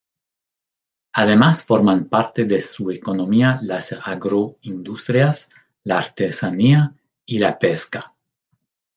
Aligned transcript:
Además 1.13 1.63
forman 1.63 2.05
parte 2.09 2.45
de 2.45 2.59
su 2.59 2.89
economía 2.89 3.59
las 3.61 3.91
agroindustrias, 3.93 5.51
la 5.83 5.99
artesanía 5.99 6.95
y 7.23 7.37
la 7.37 7.59
pesca. 7.59 8.15